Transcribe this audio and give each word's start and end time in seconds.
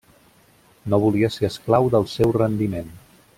No 0.93 0.99
volia 1.03 1.29
ser 1.35 1.45
esclau 1.49 1.91
del 1.97 2.09
seu 2.15 2.35
rendiment. 2.39 2.91